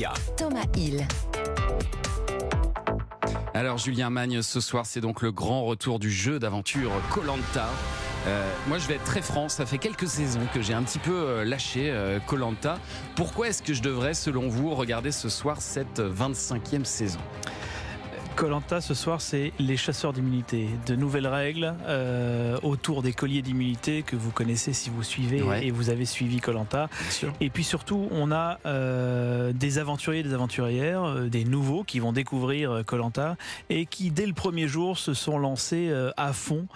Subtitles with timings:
[0.00, 0.14] médias.
[0.36, 1.06] Thomas Hill.
[3.52, 7.68] Alors Julien Magne, ce soir c'est donc le grand retour du jeu d'aventure Colanta.
[8.26, 10.98] Euh, moi je vais être très franc, ça fait quelques saisons que j'ai un petit
[10.98, 11.94] peu euh, lâché
[12.26, 12.78] Colanta.
[13.16, 17.20] Pourquoi est-ce que je devrais selon vous regarder ce soir cette 25e saison?
[18.40, 20.66] Colanta ce soir, c'est les chasseurs d'immunité.
[20.86, 25.70] De nouvelles règles euh, autour des colliers d'immunité que vous connaissez si vous suivez et
[25.70, 26.88] vous avez suivi Colanta.
[27.42, 32.14] Et puis surtout, on a euh, des aventuriers, des aventurières, euh, des nouveaux qui vont
[32.14, 33.36] découvrir Colanta
[33.68, 36.66] et qui dès le premier jour se sont lancés à fond,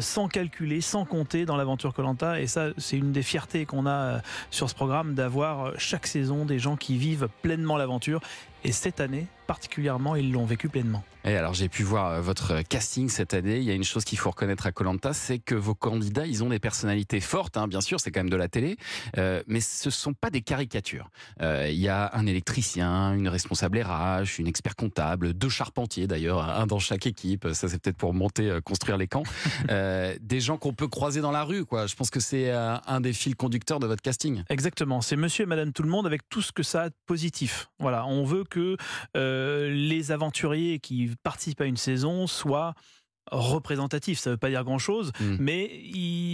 [0.00, 2.40] sans calculer, sans compter dans l'aventure Colanta.
[2.40, 6.58] Et ça, c'est une des fiertés qu'on a sur ce programme d'avoir chaque saison des
[6.58, 8.22] gens qui vivent pleinement l'aventure.
[8.64, 11.02] Et cette année, particulièrement, ils l'ont vécu pleinement.
[11.24, 13.58] Et alors j'ai pu voir euh, votre casting cette année.
[13.58, 16.42] Il y a une chose qu'il faut reconnaître à Colanta, c'est que vos candidats, ils
[16.42, 17.58] ont des personnalités fortes.
[17.58, 18.78] Hein, bien sûr, c'est quand même de la télé,
[19.18, 21.10] euh, mais ce sont pas des caricatures.
[21.42, 26.42] Euh, il y a un électricien, une responsable RH, une expert comptable, deux charpentiers d'ailleurs,
[26.42, 27.48] un dans chaque équipe.
[27.52, 29.24] Ça c'est peut-être pour monter, construire les camps.
[29.68, 31.86] des gens qu'on peut croiser dans la rue, quoi.
[31.86, 34.42] Je pense que c'est un des fils conducteurs de votre casting.
[34.48, 35.02] Exactement.
[35.02, 37.68] C'est Monsieur et Madame tout le monde avec tout ce que ça a de positif.
[37.78, 38.06] Voilà.
[38.06, 38.76] On veut que
[39.14, 42.74] les aventuriers qui participe à une saison soit
[43.30, 45.36] représentatif, ça ne veut pas dire grand-chose, hmm.
[45.38, 45.70] mais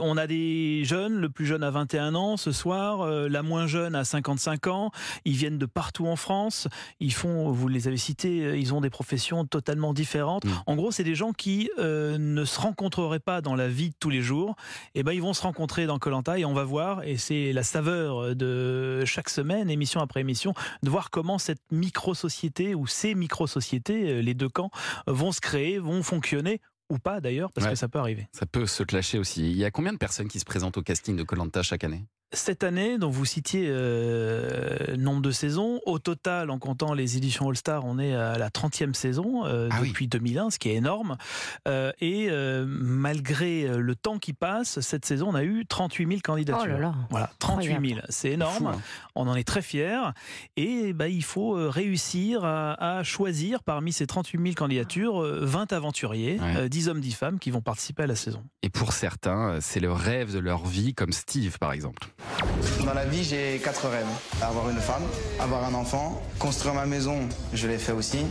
[0.00, 3.66] on a des jeunes, le plus jeune a 21 ans ce soir, euh, la moins
[3.66, 4.90] jeune a 55 ans,
[5.24, 6.68] ils viennent de partout en France,
[7.00, 10.44] ils font, vous les avez cités, euh, ils ont des professions totalement différentes.
[10.44, 10.52] Hmm.
[10.66, 13.94] En gros, c'est des gens qui euh, ne se rencontreraient pas dans la vie de
[13.98, 14.56] tous les jours,
[14.94, 17.52] et eh ben ils vont se rencontrer dans Colanta et on va voir, et c'est
[17.52, 23.14] la saveur de chaque semaine, émission après émission, de voir comment cette micro-société ou ces
[23.14, 24.70] micro-sociétés, les deux camps,
[25.06, 28.28] vont se créer, vont fonctionner ou pas d'ailleurs, parce que ça peut arriver.
[28.32, 29.50] Ça peut se clasher aussi.
[29.50, 32.06] Il y a combien de personnes qui se présentent au casting de Colanta chaque année?
[32.32, 37.48] Cette année, dont vous citiez euh, nombre de saisons, au total, en comptant les éditions
[37.48, 41.16] All-Star, on est à la 30e saison euh, ah depuis 2001, ce qui est énorme.
[41.66, 42.28] Euh, et
[42.66, 46.64] malgré le temps qui passe, cette saison, on a eu 38 000 candidatures.
[46.64, 46.94] Oh là là.
[47.10, 48.68] Voilà, 38 000, c'est énorme.
[48.68, 48.80] Hein.
[49.14, 50.12] On en est très fiers.
[50.56, 56.88] Et bah, il faut réussir à, choisir parmi ces 38 000 candidatures 20 aventuriers, 10
[56.88, 58.42] hommes, 10 femmes qui vont participer à la saison.
[58.62, 62.08] Et pour certains, c'est le rêve de leur vie, comme Steve par exemple.
[62.88, 64.06] Dans la vie, j'ai quatre rêves.
[64.40, 65.02] Avoir une femme,
[65.38, 68.24] avoir un enfant, construire ma maison, je l'ai fait aussi.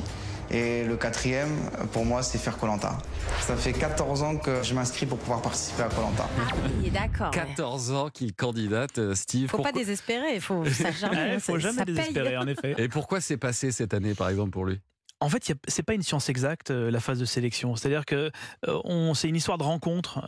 [0.50, 1.56] Et le quatrième,
[1.92, 2.98] pour moi, c'est faire Colanta.
[3.42, 6.28] Ça fait 14 ans que je m'inscris pour pouvoir participer à Colanta.
[6.40, 7.30] Ah oui, d'accord.
[7.30, 9.48] 14 ans qu'il candidate, euh, Steve.
[9.48, 10.64] Faut pas désespérer, il faut,
[11.00, 12.74] jamais, faut jamais désespérer, en effet.
[12.80, 14.80] Et pourquoi c'est passé cette année, par exemple, pour lui?
[15.20, 17.76] En fait, c'est pas une science exacte euh, la phase de sélection.
[17.76, 18.32] C'est-à-dire que
[18.68, 20.26] euh, c'est une histoire de rencontre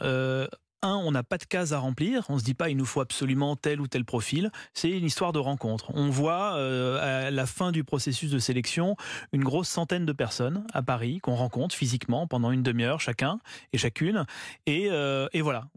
[0.81, 2.25] un, on n'a pas de cases à remplir.
[2.29, 4.51] On se dit pas il nous faut absolument tel ou tel profil.
[4.73, 5.91] C'est une histoire de rencontre.
[5.93, 8.95] On voit euh, à la fin du processus de sélection
[9.33, 13.39] une grosse centaine de personnes à Paris qu'on rencontre physiquement pendant une demi-heure chacun
[13.73, 14.25] et chacune.
[14.65, 15.67] Et, euh, voilà.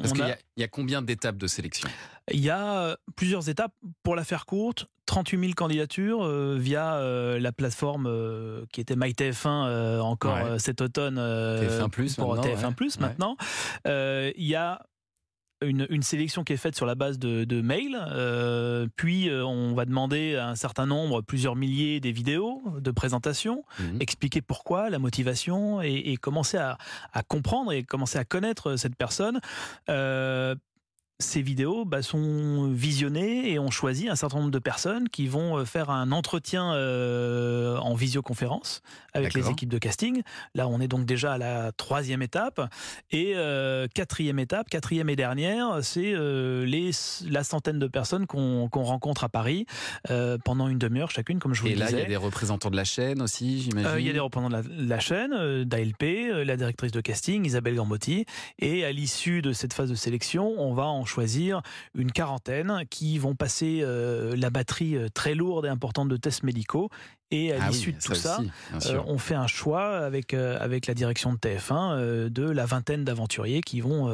[0.00, 1.88] Parce qu'il y, a combien d'étapes de sélection?
[2.30, 3.72] Il y a plusieurs étapes.
[4.02, 8.94] Pour la faire courte, 38 000 candidatures euh, via euh, la plateforme euh, qui était
[8.94, 13.36] MyTF1 encore cet automne TF1 Plus pour TF1 Plus maintenant.
[13.86, 14.86] Il y a
[15.62, 17.98] une, sélection qui est faite sur la base de, de mails,
[18.96, 24.00] puis on va demander à un certain nombre, plusieurs milliers, des vidéos de présentation, mhm.
[24.00, 26.78] expliquer pourquoi, la motivation, et, commencer à,
[27.12, 29.40] à, comprendre et commencer à connaître cette personne
[31.20, 35.58] ces vidéos bah, sont visionnées et on choisit un certain nombre de personnes qui vont
[35.58, 38.82] euh, faire un entretien euh, en visioconférence
[39.12, 40.22] avec les équipes de casting.
[40.54, 42.60] Là, on est donc déjà à la troisième étape.
[43.10, 46.90] Et euh, quatrième étape, quatrième et dernière, c'est les
[47.28, 49.66] la centaine de personnes qu'on rencontre à Paris
[50.44, 51.88] pendant une demi-heure chacune, comme je vous le disais.
[51.88, 54.12] Et là, il y a des représentants de la chaîne aussi, j'imagine Il y a
[54.12, 58.24] des représentants de la, chaîne, d'ALP, la directrice de casting, Isabelle Gambotti.
[58.58, 61.62] Et à l'issue de cette phase de sélection, on va en choisir
[61.94, 66.44] une quarantaine qui vont passer euh, la batterie euh, très lourde et importante de tests
[66.44, 66.88] médicaux.
[67.32, 68.40] Et à ah l'issue de tout ça,
[68.86, 73.60] euh, on fait un choix avec, avec la direction de TF1 de la vingtaine d'aventuriers
[73.60, 74.12] qui vont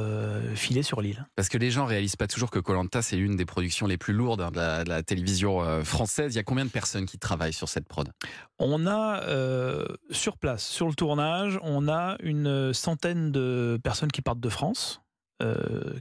[0.55, 1.27] filer sur l'île.
[1.35, 4.13] Parce que les gens réalisent pas toujours que Colanta c'est l'une des productions les plus
[4.13, 6.35] lourdes hein, de, la, de, la, télévision française.
[6.35, 8.13] Il y a combien de personnes qui travaillent sur cette prod?
[8.59, 9.23] On a
[10.11, 15.01] sur place, sur le tournage, on a une centaine de personnes qui partent de France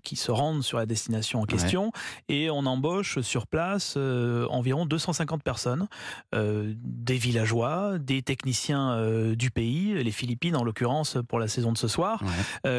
[0.03, 1.91] qui se rendent sur la destination en question
[2.29, 5.87] et on embauche sur place environ 250 personnes,
[6.33, 11.87] des villageois, des techniciens du pays, les Philippines en l'occurrence pour la saison de ce
[11.87, 12.23] soir,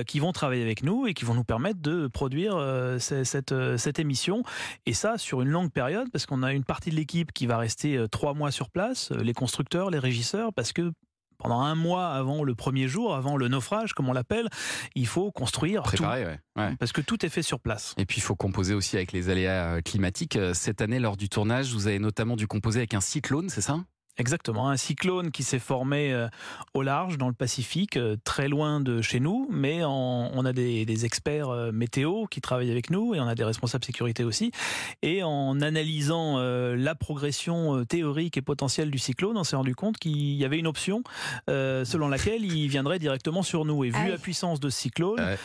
[0.06, 2.58] qui vont travailler avec nous et qui vont nous permettre de produire
[2.98, 4.42] cette, cette émission.
[4.86, 7.58] Et ça sur une longue période parce qu'on a une partie de l'équipe qui va
[7.58, 10.92] rester trois mois sur place, les constructeurs, les régisseurs, parce que
[11.38, 14.48] pendant un mois avant le premier jour, avant le naufrage, comme on l'appelle,
[14.94, 16.62] il faut construire Préparer, tout.
[16.78, 17.94] Parce que tout est fait sur place.
[17.98, 20.36] Et puis il faut composer aussi avec les aléas euh, climatiques.
[20.36, 23.60] Euh, cette année, lors du tournage, vous avez notamment dû composer avec un cyclone, c'est
[23.60, 23.78] ça?
[24.18, 26.28] Exactement, un cyclone qui s'est formé euh,
[26.72, 31.04] au large dans le Pacifique, euh, très loin de chez nous, mais on a des,
[31.04, 34.52] experts euh, météo qui travaillent avec nous et on a des responsables sécurité aussi.
[35.02, 40.16] Et en analysant la progression théorique et potentielle du cyclone, on s'est rendu compte qu'il
[40.16, 41.02] y avait une option
[41.48, 43.84] selon laquelle il viendrait directement sur nous.
[43.84, 45.36] Et vu la puissance de ce cyclone,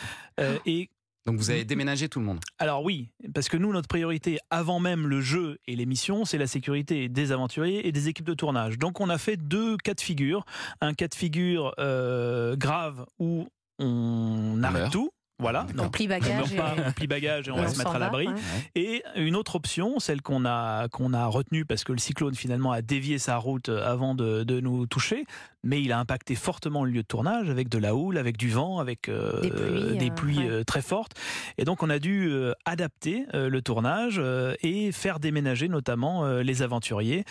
[0.66, 0.88] et
[1.24, 4.80] donc vous avez déménagé tout le monde Alors oui, parce que nous, notre priorité, avant
[4.80, 8.78] même le jeu et l'émission, c'est la sécurité des aventuriers et des équipes de tournage.
[8.78, 10.44] Donc on a fait deux cas de figure.
[10.80, 13.46] Un cas de figure euh, grave où
[13.78, 17.98] on arrête tout, voilà, on plie bagage, on, bagage et on va se mettre à
[17.98, 18.28] l'abri.
[18.74, 22.70] Et une autre option, celle qu'on a qu'on a retenue parce que le cyclone finalement
[22.70, 25.24] a dévié sa route avant de, de nous toucher,
[25.64, 28.50] mais il a impacté fortement le lieu de tournage avec de la houle, avec du
[28.50, 31.12] vent, avec euh, des pluies, euh, euh, très fortes.
[31.58, 32.32] Et donc on a dû
[32.64, 34.20] adapter le tournage
[34.62, 37.24] et faire déménager notamment les aventuriers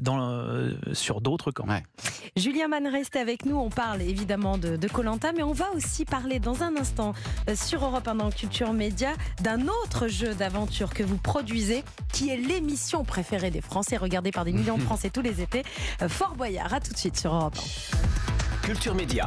[0.00, 1.66] dans, sur d'autres camps.
[2.36, 3.56] Julien Man reste avec nous.
[3.56, 7.14] On parle évidemment de Colanta, mais on va aussi parler dans un instant
[7.54, 9.10] sur Europe 1 dans Culture Média
[9.42, 14.44] d'un autre jeu d'aventure que vous produisez, qui est l'émission préférée des Français, regardée par
[14.44, 15.62] des millions de Français tous les étés.
[16.08, 16.72] Fort Boyard.
[16.72, 17.56] À tout de suite sur Europe
[18.62, 18.66] 1.
[18.66, 19.18] Culture Média.